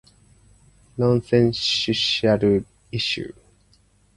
[0.97, 3.35] Nonsensical issues.